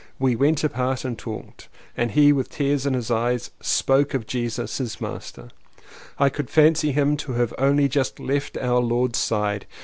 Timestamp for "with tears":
2.33-2.87